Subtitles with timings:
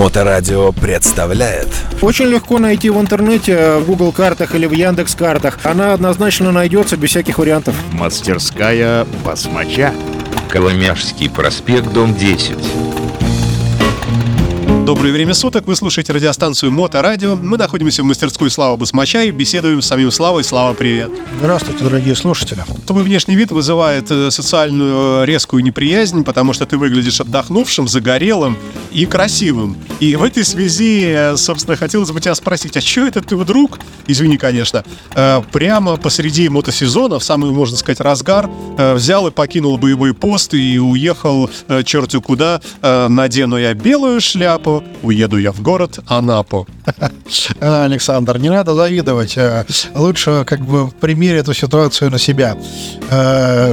[0.00, 1.68] Моторадио представляет
[2.00, 5.58] Очень легко найти в интернете, в Google картах или в Яндекс картах.
[5.62, 7.74] Она однозначно найдется без всяких вариантов.
[7.92, 9.92] Мастерская басмача.
[10.48, 12.56] Коломяжский проспект, дом 10.
[14.86, 17.36] Доброе время суток, вы слушаете радиостанцию Моторадио.
[17.36, 20.44] Мы находимся в мастерской Слава Басмача и беседуем с самим Славой.
[20.44, 21.10] Слава, привет.
[21.40, 22.64] Здравствуйте, дорогие слушатели.
[22.86, 28.56] Твой внешний вид вызывает э, социальную э, резкую неприязнь, потому что ты выглядишь отдохнувшим, загорелым
[28.92, 29.76] и красивым.
[30.00, 33.78] И в этой связи, э, собственно, хотелось бы тебя спросить, а что это ты вдруг,
[34.06, 38.48] извини, конечно, э, прямо посреди мотосезона, в самый, можно сказать, разгар,
[38.78, 41.50] э, взял и покинул боевой пост и уехал
[41.84, 46.66] черти куда, надену я белую шляпу, уеду я в город Анапу.
[47.60, 49.36] Александр, не надо завидовать.
[49.94, 52.56] Лучше как бы примерить эту ситуацию на себя.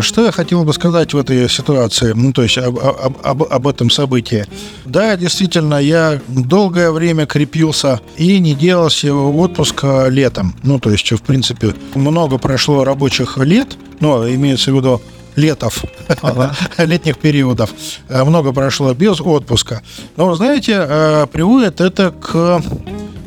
[0.01, 3.89] Что я хотел бы сказать в этой ситуации, ну, то есть об- об- об этом
[3.89, 4.45] событии?
[4.85, 10.55] Да, действительно, я долгое время крепился и не делал себе отпуск а, летом.
[10.63, 15.01] Ну, то есть, в принципе, много прошло рабочих лет, ну, имеется в виду
[15.37, 15.85] летов,
[16.77, 17.69] летних периодов.
[18.09, 19.81] Э, Много прошло без отпуска.
[20.17, 22.61] Но, знаете, э, приводит это к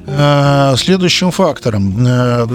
[0.07, 2.51] э, следующим факторам.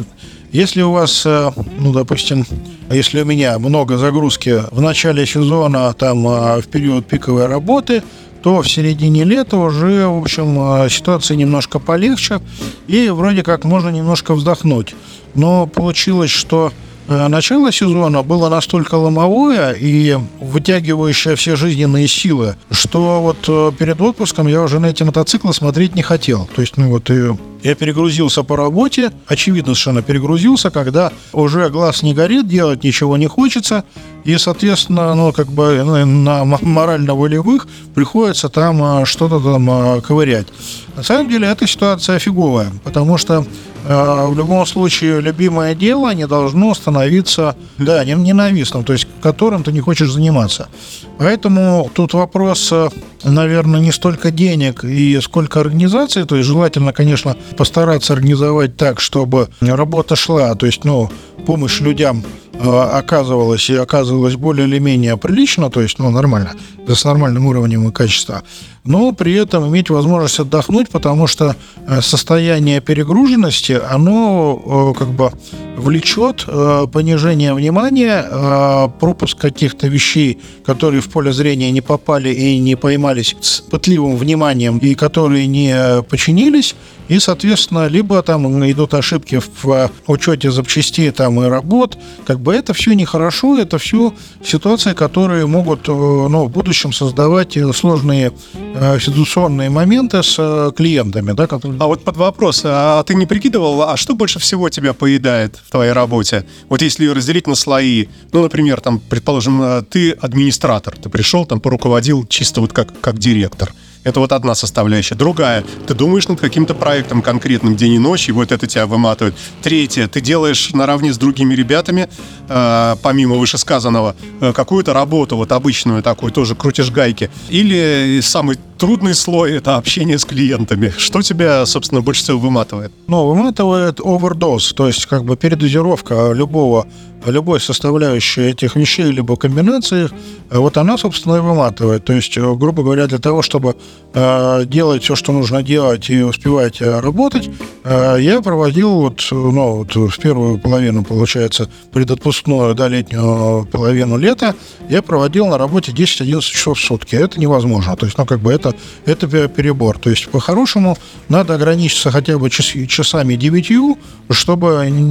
[0.52, 2.46] Если у вас, ну, допустим,
[2.90, 8.04] если у меня много загрузки в начале сезона, там, в период пиковой работы,
[8.46, 12.42] то в середине лета уже, в общем, э, ситуация немножко полегче,
[12.86, 14.94] и вроде как можно немножко вздохнуть.
[15.34, 16.72] Но получилось, что
[17.08, 24.00] э, начало сезона было настолько ломовое и вытягивающее все жизненные силы, что вот э, перед
[24.00, 26.48] отпуском я уже на эти мотоциклы смотреть не хотел.
[26.56, 27.32] То есть, ну вот, и
[27.66, 33.26] я перегрузился по работе, очевидно совершенно перегрузился, когда уже глаз не горит, делать ничего не
[33.26, 33.84] хочется,
[34.24, 40.48] и, соответственно, ну, как бы ну, на морально-волевых приходится там а, что-то там а, ковырять.
[40.96, 43.46] На самом деле эта ситуация фиговая, потому что
[43.86, 49.64] э, в любом случае любимое дело не должно становиться, да, не- ненавистным, то есть которым
[49.64, 50.70] ты не хочешь заниматься.
[51.18, 52.90] Поэтому тут вопрос, э,
[53.26, 59.50] наверное, не столько денег и сколько организации, то есть желательно, конечно, постараться организовать так, чтобы
[59.62, 61.10] работа шла, то есть, ну,
[61.46, 62.24] помощь людям
[62.54, 66.52] э, оказывалась и оказывалась более или менее прилично, то есть, ну, нормально,
[66.88, 68.44] с нормальным уровнем и качества,
[68.84, 71.56] но при этом иметь возможность отдохнуть, потому что
[71.88, 75.32] э, состояние перегруженности, оно э, как бы
[75.78, 82.60] влечет э, понижение внимания, э, пропуск каких-то вещей, которые в поле зрения не попали и
[82.60, 86.76] не поймались с пытливым вниманием, и которые не починились,
[87.08, 92.54] и, соответственно, либо там идут ошибки в э, учете запчастей там и работ, как бы
[92.54, 94.14] это все нехорошо, это все
[94.44, 100.72] ситуации, которые могут э, ну, в будущем создавать э, сложные э, ситуационные моменты с э,
[100.76, 101.78] клиентами, да, которые...
[101.80, 105.72] А вот под вопрос, а ты не прикидывал, а что больше всего тебя поедает в
[105.72, 106.46] твоей работе?
[106.70, 111.60] Вот если разделить на слои, ну, например, там, предположим, э, ты администратор, ты пришел, там,
[111.60, 113.74] поруководил чисто вот как, как директор.
[114.06, 115.16] Это вот одна составляющая.
[115.16, 119.36] Другая, ты думаешь над каким-то проектом конкретным день и ночь, и вот это тебя выматывает.
[119.64, 122.08] Третье, ты делаешь наравне с другими ребятами,
[122.48, 127.32] э, помимо вышесказанного, э, какую-то работу, вот обычную такую, тоже крутишь гайки.
[127.50, 130.94] Или самый трудный слой— это общение с клиентами.
[130.98, 132.92] Что тебя, собственно, больше всего выматывает?
[133.08, 136.88] Но выматывает овердоз, то есть как бы передозировка любого
[137.26, 140.06] любой составляющей этих вещей либо комбинаций,
[140.50, 142.06] э, вот она, собственно, и выматывает.
[142.06, 143.76] То есть, э, грубо говоря, для того, чтобы
[144.14, 147.50] э, делать все, что нужно делать и успевать э, работать,
[147.84, 154.56] э, я проводил вот, ну, вот в первую половину, получается, предотпускную, да, летнюю половину лета,
[154.90, 157.16] я проводил на работе 10-11 часов в сутки.
[157.16, 157.96] Это невозможно.
[157.96, 158.65] То есть, ну, как бы это,
[159.06, 159.98] это пе- перебор.
[160.00, 160.98] То есть, по-хорошему,
[161.30, 163.98] надо ограничиться хотя бы час- часами 9,
[164.30, 164.68] чтобы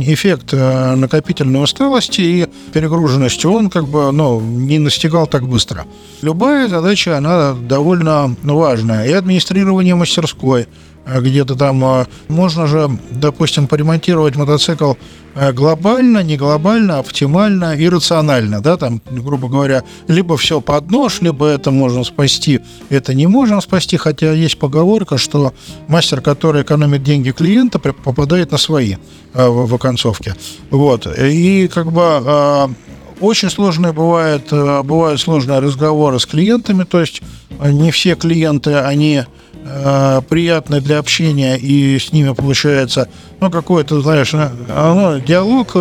[0.07, 5.85] эффект э, накопительной усталости и перегруженности, он как бы, ну, не настигал так быстро.
[6.23, 9.07] Любая задача, она довольно важная.
[9.07, 10.67] И администрирование мастерской,
[11.07, 14.95] э, где-то там э, можно же, допустим, поремонтировать мотоцикл
[15.53, 21.47] глобально, не глобально, оптимально и рационально, да, там, грубо говоря, либо все под нож, либо
[21.47, 25.53] это можно спасти, это не можем спасти, хотя есть поговорка, что
[25.87, 28.97] мастер, который экономит деньги клиента, попадает на свои
[29.35, 30.35] э, в, оконцовке.
[30.71, 32.69] Вот, и как бы э,
[33.21, 37.21] очень сложные бывают, э, бывают сложные разговоры с клиентами, то есть
[37.63, 39.25] не все клиенты, они
[40.29, 43.09] приятны для общения, и с ними получается,
[43.41, 45.75] ну, какой-то, знаешь, ну, диалог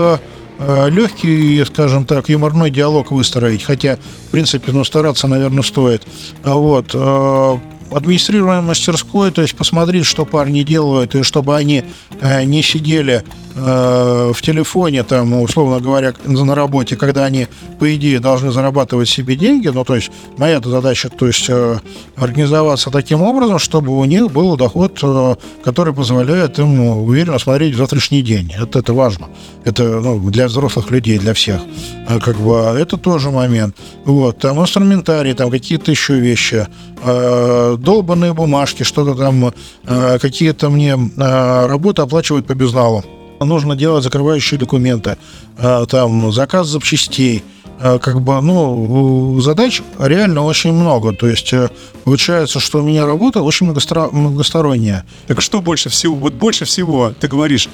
[0.90, 6.04] легкий, скажем так, юморной диалог выстроить, хотя, в принципе, ну, стараться, наверное, стоит.
[6.44, 6.92] А Вот.
[6.94, 7.58] э,
[7.96, 11.84] администрирование мастерской, то есть посмотреть, что парни делают, и чтобы они
[12.22, 13.24] э, не сидели э,
[13.56, 17.48] в телефоне, там, условно говоря, на работе, когда они,
[17.80, 19.68] по идее, должны зарабатывать себе деньги.
[19.68, 21.80] Ну, то есть моя задача, то есть э,
[22.16, 27.78] организоваться таким образом, чтобы у них был доход, э, который позволяет им уверенно смотреть в
[27.78, 28.52] завтрашний день.
[28.58, 29.30] Это, это важно.
[29.66, 31.62] Это ну, для взрослых людей, для всех.
[32.08, 33.76] А, как бы это тоже момент.
[34.06, 36.68] Вот, там инструментарий, там какие-то еще вещи,
[37.04, 39.54] э, долбанные бумажки, что-то там,
[39.86, 43.04] э, какие-то мне э, работы оплачивают по безналу
[43.46, 45.18] нужно делать закрывающие документы,
[45.58, 47.44] э, там заказ запчастей,
[47.80, 51.14] э, как бы, ну, задач реально очень много.
[51.14, 51.70] То есть э,
[52.04, 55.06] получается, что у меня работа очень многосторонняя.
[55.28, 57.70] Так что больше всего, вот больше всего ты говоришь,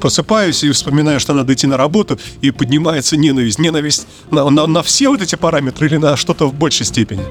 [0.00, 3.58] просыпаюсь и вспоминаю, что надо идти на работу, и поднимается ненависть.
[3.58, 7.24] Ненависть на, на, на все вот эти параметры или на что-то в большей степени?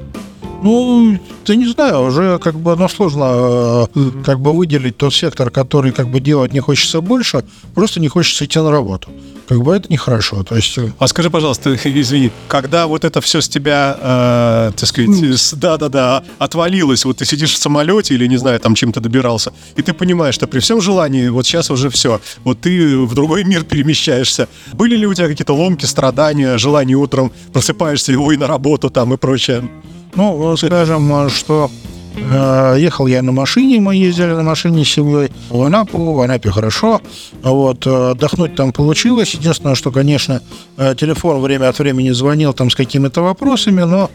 [0.64, 4.24] Ну, ты не знаю, уже как бы, ну, сложно mm-hmm.
[4.24, 7.44] как бы выделить тот сектор, который как бы делать не хочется больше,
[7.76, 9.10] просто не хочется идти на работу.
[9.48, 10.44] Как бы это нехорошо.
[10.44, 10.78] То есть...
[10.78, 15.56] Э, а скажи, пожалуйста, извини, когда вот это все с тебя, э, так сказать, mm.
[15.58, 19.94] да-да-да, отвалилось, вот ты сидишь в самолете или, не знаю, там чем-то добирался, и ты
[19.94, 24.48] понимаешь, что при всем желании, вот сейчас уже все, вот ты в другой мир перемещаешься.
[24.72, 29.18] Были ли у тебя какие-то ломки, страдания, желание утром просыпаешься, ой, на работу там и
[29.18, 29.70] прочее?
[30.16, 31.72] Ну, скажем, что
[32.16, 35.32] э, ехал я на машине, мы ездили на машине с семьей.
[35.50, 37.02] В Анапу, в Анапе хорошо,
[37.42, 40.42] вот, э, отдохнуть там получилось, единственное, что, конечно,
[40.78, 44.10] э, телефон время от времени звонил там с какими-то вопросами, но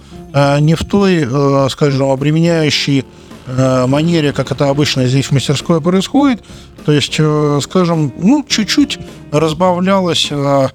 [0.60, 1.26] не в той,
[1.70, 3.06] скажем, обременяющей
[3.46, 6.44] манере, как это обычно здесь в мастерской происходит,
[6.84, 7.18] то есть,
[7.62, 8.98] скажем, ну, чуть-чуть
[9.32, 10.68] разбавлялась э,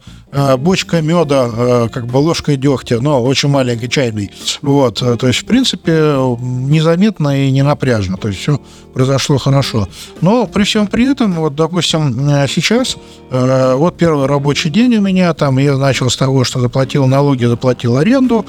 [0.57, 4.31] бочка меда, как бы ложкой дегтя, но очень маленький, чайный.
[4.61, 8.17] Вот, то есть, в принципе, незаметно и не напряжно.
[8.17, 8.59] То есть, все
[8.93, 9.87] произошло хорошо.
[10.21, 12.97] Но при всем при этом, вот, допустим, сейчас,
[13.29, 17.97] вот первый рабочий день у меня, там я начал с того, что заплатил налоги, заплатил
[17.97, 18.45] аренду,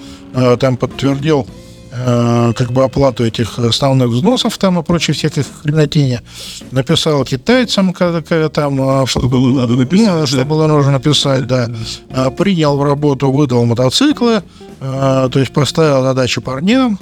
[0.58, 1.63] там подтвердил Э,
[1.94, 6.20] как бы оплату этих основных взносов там и прочей всяких хренотени.
[6.70, 9.02] Написал китайцам, когда там...
[9.02, 10.06] Э, что было надо написать.
[10.06, 11.68] Ну, что было нужно написать, да.
[12.10, 14.42] Э, принял в работу, выдал мотоциклы,
[14.80, 16.98] то есть поставил задачу парням,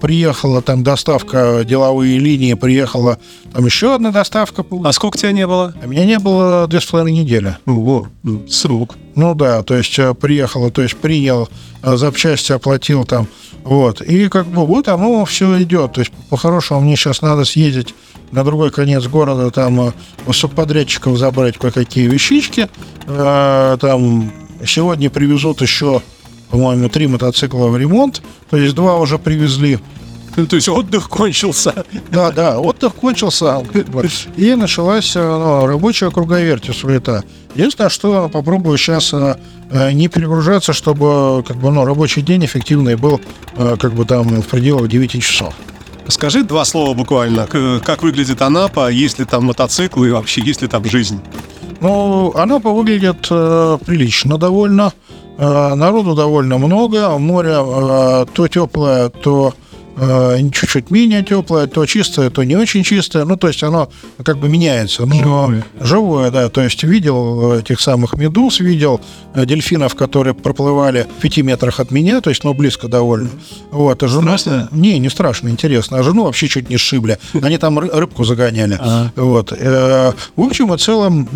[0.00, 3.18] приехала там доставка деловые линии, приехала
[3.52, 4.64] там еще одна доставка.
[4.84, 5.74] А сколько тебя не было?
[5.82, 7.56] А меня не было две с половиной недели.
[7.66, 8.96] Ого, ну, срок.
[9.14, 11.48] Ну да, то есть приехала, то есть принял
[11.82, 13.26] запчасти, оплатил там
[13.64, 14.02] вот.
[14.02, 15.94] И как бы вот оно все идет.
[15.94, 17.94] То есть, по-хорошему, мне сейчас надо съездить
[18.30, 19.92] на другой конец города, там э,
[20.26, 22.68] у субподрядчиков забрать кое-какие вещички.
[23.06, 24.30] Э, там
[24.66, 26.02] сегодня привезут еще,
[26.54, 28.22] по-моему, три мотоцикла в ремонт.
[28.48, 29.80] То есть два уже привезли.
[30.36, 31.84] То есть отдых кончился.
[32.12, 33.60] Да, да, отдых кончился.
[34.36, 37.24] И началась э, ну, рабочая круговерть суета.
[37.56, 39.36] Единственное, что попробую сейчас э,
[39.72, 43.20] э, не перегружаться, чтобы как бы, ну, рабочий день эффективный был
[43.56, 45.54] как бы там в пределах 9 часов.
[46.06, 47.48] Скажи два слова буквально.
[47.84, 51.20] Как выглядит Анапа, есть ли там мотоциклы и вообще есть ли там жизнь?
[51.80, 54.92] Ну, Анапа выглядит э, прилично довольно.
[55.36, 57.18] Э, народу довольно много.
[57.18, 59.54] Море э, то теплое, то
[59.96, 63.24] чуть-чуть менее теплое, то чистое, то не очень чистое.
[63.24, 63.88] Ну, то есть оно
[64.24, 65.06] как бы меняется.
[65.06, 65.64] Но живое.
[65.80, 66.48] живое, да.
[66.48, 69.00] То есть видел этих самых медуз, видел
[69.34, 73.30] э, дельфинов, которые проплывали в пяти метрах от меня, то есть, ну, близко довольно.
[73.70, 74.36] Вот, а жену...
[74.36, 74.68] Страшно?
[74.72, 75.98] Не, не страшно, интересно.
[75.98, 77.18] А жену вообще чуть не сшибли.
[77.42, 78.78] Они там рыбку загоняли.
[78.80, 79.10] А.
[79.16, 79.52] Вот.
[79.52, 81.28] Э, в общем и целом,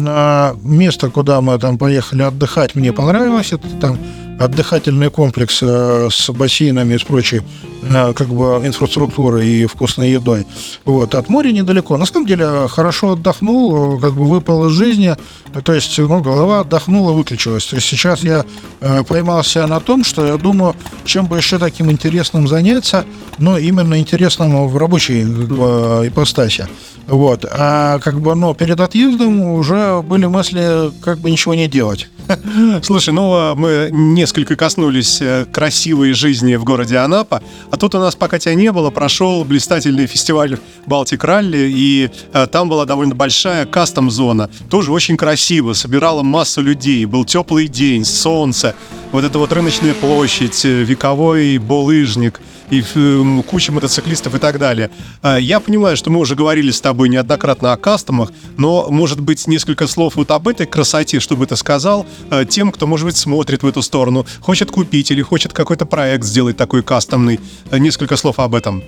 [0.63, 3.53] место, куда мы там поехали отдыхать, мне понравилось.
[3.53, 3.99] Это там
[4.39, 7.43] отдыхательный комплекс э, с бассейнами и с прочей
[7.83, 10.47] э, как бы инфраструктурой и вкусной едой.
[10.85, 11.15] Вот.
[11.15, 11.97] От моря недалеко.
[11.97, 15.17] На самом деле хорошо отдохнул, как бы выпал из жизни.
[15.65, 17.67] То есть ну, голова отдохнула, выключилась.
[17.67, 18.45] То есть сейчас я
[18.81, 23.05] э, поймался на том, что я думаю, чем бы еще таким интересным заняться,
[23.39, 26.69] но именно интересным в рабочей э, ипостаси.
[27.07, 27.47] Вот.
[27.51, 32.09] А как бы, ну, перед отъездом уже были мысли, как бы ничего не делать.
[32.83, 33.89] Слушай, ну а мы
[34.29, 38.71] несколько коснулись э, красивой жизни в городе Анапа, а тут у нас, пока тебя не
[38.73, 45.17] было, прошел блистательный фестиваль Балтик Ралли, и а, там была довольно большая кастом-зона, тоже очень
[45.17, 48.75] красиво, собирала массу людей, был теплый день, солнце,
[49.13, 52.39] вот эта вот рыночная площадь, э, вековой булыжник–
[52.71, 54.91] и э, куча мотоциклистов и так далее.
[55.23, 59.47] А, я понимаю, что мы уже говорили с тобой неоднократно о кастомах, но, может быть,
[59.47, 63.63] несколько слов вот об этой красоте, чтобы ты сказал э, тем, кто, может быть, смотрит
[63.63, 67.41] в эту сторону, хочет купить или хочет какой-то проект сделать такой кастомный.
[67.71, 68.83] Э, несколько слов об этом.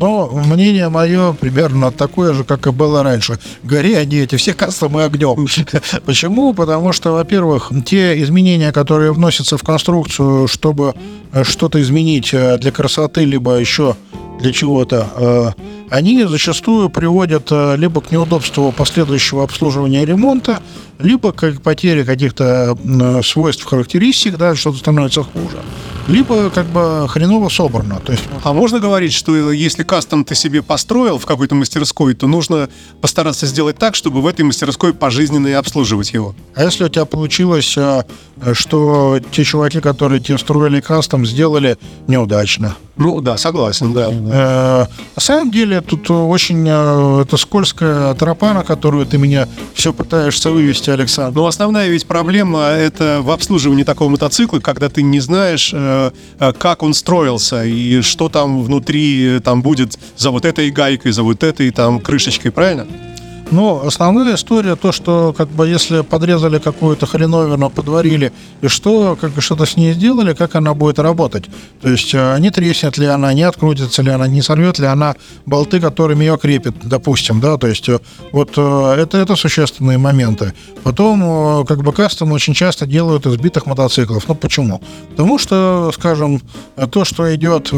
[0.00, 3.38] Но мнение мое примерно такое же, как и было раньше.
[3.62, 5.46] Гори они эти все кастомы огнем.
[6.04, 6.52] Почему?
[6.54, 10.94] Потому что, во-первых, те изменения, которые вносятся в конструкцию, чтобы
[11.32, 13.96] э, что-то изменить для красоты, либо еще
[14.38, 20.60] для чего-то, э, они зачастую приводят либо к неудобству последующего обслуживания и ремонта,
[20.98, 22.76] либо к потере каких-то
[23.24, 25.58] свойств, характеристик, да, что-то становится хуже
[26.06, 28.00] либо как бы хреново собрано.
[28.04, 28.24] То есть...
[28.42, 32.68] А можно говорить, что если кастом ты себе построил в какой-то мастерской, то нужно
[33.00, 36.34] постараться сделать так, чтобы в этой мастерской пожизненно и обслуживать его?
[36.54, 37.76] А если у тебя получилось,
[38.52, 42.76] что те чуваки, которые тебе строили кастом, сделали неудачно?
[42.96, 44.08] Ну да, согласен, да.
[44.08, 44.86] Э,
[45.16, 50.50] на самом деле тут очень э, это скользкая тропа, на которую ты меня все пытаешься
[50.50, 51.36] вывести, Александр.
[51.36, 56.10] Но основная ведь проблема это в обслуживании такого мотоцикла, когда ты не знаешь, э,
[56.58, 61.42] как он строился и что там внутри там будет за вот этой гайкой, за вот
[61.42, 62.86] этой там крышечкой, правильно?
[63.50, 68.32] Ну, основная история то, что как бы если подрезали какую-то хреновину, подварили,
[68.62, 71.44] и что, как бы что-то с ней сделали, как она будет работать.
[71.80, 75.14] То есть э, не треснет ли она, не открутится ли она, не сорвет ли она
[75.46, 77.98] болты, которыми ее крепит, допустим, да, то есть э,
[78.32, 80.54] вот э, это, это существенные моменты.
[80.82, 84.26] Потом, как бы кастом очень часто делают из битых мотоциклов.
[84.28, 84.80] Ну, почему?
[85.10, 86.40] Потому что, скажем,
[86.90, 87.72] то, что идет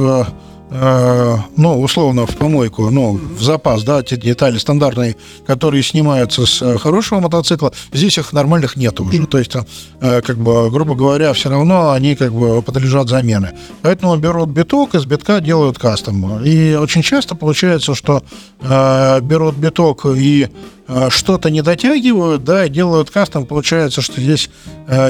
[0.68, 6.60] Э, ну, условно, в помойку, ну, в запас, да, те детали стандартные, которые снимаются с
[6.60, 9.26] э, хорошего мотоцикла, здесь их нормальных нет уже.
[9.26, 9.52] То есть,
[10.00, 13.52] э, как бы, грубо говоря, все равно они как бы подлежат замены.
[13.82, 16.44] Поэтому берут биток, из битка делают кастом.
[16.44, 18.22] И очень часто получается, что
[18.60, 20.48] берут биток и
[21.08, 23.46] что-то не дотягивают, да, и делают кастом.
[23.46, 24.50] Получается, что здесь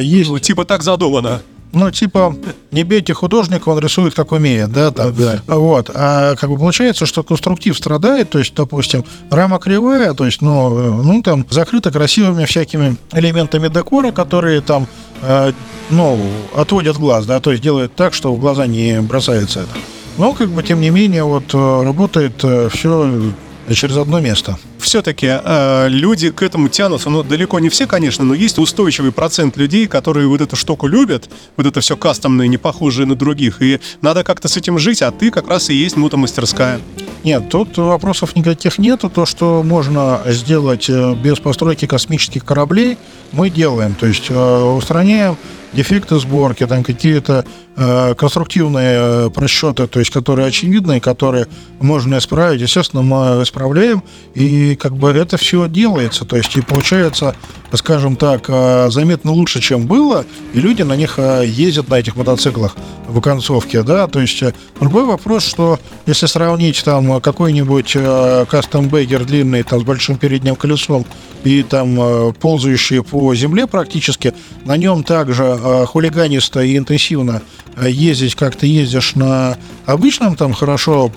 [0.00, 0.28] есть...
[0.30, 1.40] Ну, типа так задумано
[1.72, 2.34] ну, типа,
[2.70, 5.14] не бейте художника, он рисует как умеет, да, там.
[5.14, 5.40] Да.
[5.46, 5.90] Вот.
[5.94, 11.02] А как бы получается, что конструктив страдает, то есть, допустим, рама кривая, то есть, ну,
[11.02, 14.86] ну там, закрыта красивыми всякими элементами декора, которые там,
[15.22, 15.52] э,
[15.90, 16.18] ну,
[16.54, 19.70] отводят глаз, да, то есть делают так, что в глаза не бросается это.
[20.18, 23.32] Но, как бы, тем не менее, вот э, работает э, все
[23.74, 28.34] через одно место все-таки э, люди к этому тянутся, ну, далеко не все, конечно, но
[28.34, 33.06] есть устойчивый процент людей, которые вот эту штуку любят, вот это все кастомное, не похожее
[33.06, 36.80] на других, и надо как-то с этим жить, а ты как раз и есть мотомастерская.
[37.24, 39.10] Нет, тут вопросов никаких нету.
[39.10, 42.98] То, что можно сделать э, без постройки космических кораблей,
[43.32, 43.94] мы делаем.
[43.94, 45.36] То есть э, устраняем
[45.72, 47.44] дефекты сборки, там какие-то
[47.76, 51.46] э, конструктивные э, просчеты, то есть которые очевидные, которые
[51.80, 52.60] можно исправить.
[52.60, 54.02] Естественно, мы исправляем,
[54.34, 56.24] и как бы это все делается.
[56.24, 57.34] То есть и получается,
[57.72, 62.16] скажем так, э, заметно лучше, чем было, и люди на них э, ездят на этих
[62.16, 64.06] мотоциклах в концовке, да.
[64.06, 69.84] То есть э, другой вопрос, что если сравнить там какой-нибудь э, кастом-бейгер длинный там с
[69.84, 71.04] большим передним колесом
[71.44, 77.42] и там ползающий по земле практически, на нем также хулиганисто и интенсивно
[77.80, 81.12] ездить, как ты ездишь на обычном там хорошо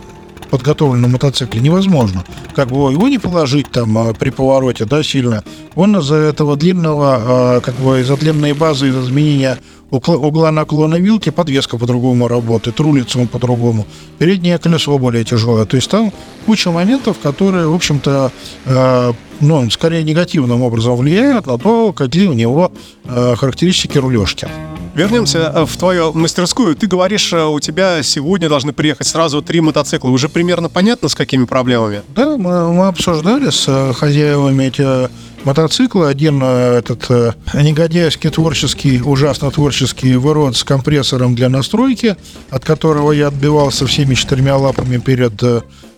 [0.49, 2.23] подготовленном мотоцикле невозможно.
[2.55, 5.43] Как бы его не положить там при повороте, да, сильно.
[5.79, 9.57] Он из-за этого длинного, как бы из-за длинной базы, из-за изменения
[9.91, 15.63] угла наклона вилки, подвеска по-другому работает, рулится он по-другому, переднее колесо более тяжелое.
[15.63, 16.12] То есть там
[16.45, 18.29] куча моментов, которые, в общем-то,
[18.65, 22.74] э, ну, скорее негативным образом влияют на то, какие у него
[23.05, 24.50] э, характеристики рулежки.
[24.95, 26.75] Вернемся в твою мастерскую.
[26.75, 30.09] Ты говоришь, у тебя сегодня должны приехать сразу три мотоцикла.
[30.09, 32.01] Уже примерно понятно, с какими проблемами?
[32.13, 35.09] Да, мы, мы обсуждали с хозяевами эти
[35.43, 36.10] мотоцикла.
[36.10, 37.10] Один этот
[37.53, 42.15] негодяйский творческий, ужасно творческий ворот с компрессором для настройки,
[42.50, 45.41] от которого я отбивался всеми четырьмя лапами перед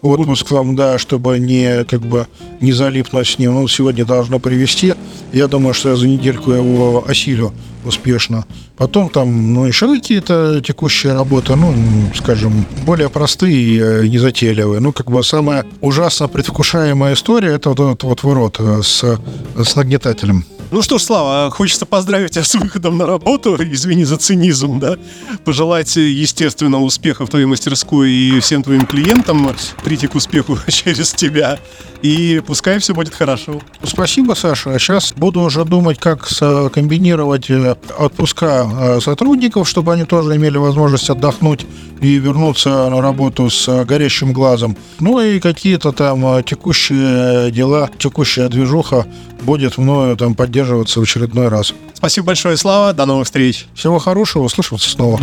[0.01, 2.27] отпуском, да, чтобы не как бы
[2.59, 3.53] не залипнуть с ним.
[3.53, 4.93] Ну, сегодня должно привести.
[5.33, 7.53] Я думаю, что я за недельку его осилю
[7.85, 8.45] успешно.
[8.77, 11.73] Потом там, ну, еще какие-то текущие работы, ну,
[12.15, 14.79] скажем, более простые и э, незатейливые.
[14.79, 19.19] Ну, как бы самая ужасно предвкушаемая история это вот этот вот ворот э, с,
[19.55, 20.45] с нагнетателем.
[20.71, 23.57] Ну что ж, Слава, хочется поздравить тебя с выходом на работу.
[23.59, 24.95] Извини за цинизм, да.
[25.43, 31.59] Пожелать, естественно, успеха в твоей мастерской и всем твоим клиентам прийти к успеху через тебя.
[32.01, 33.61] И пускай все будет хорошо.
[33.83, 34.79] Спасибо, Саша.
[34.79, 36.27] Сейчас буду уже думать, как
[36.73, 41.67] комбинировать э, отпуска э, сотрудников, чтобы они тоже имели возможность отдохнуть
[41.99, 44.75] и вернуться на работу с горящим глазом.
[44.99, 49.05] Ну и какие-то там э, текущие дела, текущая движуха
[49.41, 51.73] будет мною там поддерживаться в очередной раз.
[51.93, 52.93] Спасибо большое, Слава.
[52.93, 53.65] До новых встреч.
[53.73, 54.43] Всего хорошего.
[54.43, 55.19] Услышимся снова.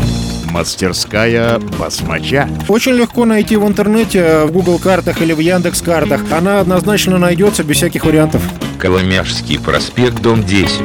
[0.51, 2.49] Мастерская басмача.
[2.69, 6.21] Очень легко найти в интернете, в Google картах или в Яндекс картах.
[6.33, 8.43] Она однозначно найдется без всяких вариантов.
[8.79, 10.83] Коломяжский проспект, дом 10.